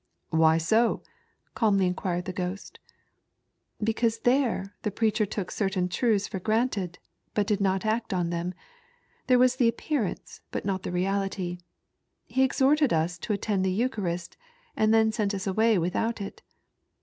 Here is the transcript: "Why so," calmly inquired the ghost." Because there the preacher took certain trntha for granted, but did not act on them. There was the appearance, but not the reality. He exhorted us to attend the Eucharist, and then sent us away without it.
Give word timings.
"Why 0.31 0.57
so," 0.57 1.03
calmly 1.53 1.85
inquired 1.85 2.25
the 2.25 2.33
ghost." 2.33 2.79
Because 3.89 4.21
there 4.21 4.73
the 4.81 4.89
preacher 4.89 5.27
took 5.27 5.51
certain 5.51 5.87
trntha 5.87 6.27
for 6.27 6.39
granted, 6.39 6.97
but 7.35 7.45
did 7.45 7.61
not 7.61 7.85
act 7.85 8.11
on 8.11 8.31
them. 8.31 8.55
There 9.27 9.37
was 9.37 9.57
the 9.57 9.67
appearance, 9.67 10.41
but 10.49 10.65
not 10.65 10.81
the 10.81 10.91
reality. 10.91 11.59
He 12.25 12.41
exhorted 12.41 12.91
us 12.91 13.19
to 13.19 13.33
attend 13.33 13.63
the 13.63 13.69
Eucharist, 13.69 14.37
and 14.75 14.91
then 14.91 15.11
sent 15.11 15.35
us 15.35 15.45
away 15.45 15.77
without 15.77 16.19
it. 16.19 16.41